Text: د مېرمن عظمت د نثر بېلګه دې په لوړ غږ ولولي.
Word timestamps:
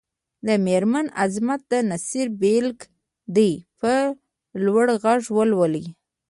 د 0.47 0.49
مېرمن 0.65 1.05
عظمت 1.21 1.61
د 1.71 1.73
نثر 1.89 2.25
بېلګه 2.41 2.85
دې 3.35 3.51
په 3.79 3.93
لوړ 4.65 4.85
غږ 5.03 5.23
ولولي. 5.37 5.85